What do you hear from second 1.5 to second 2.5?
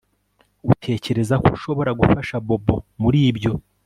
ushobora gufasha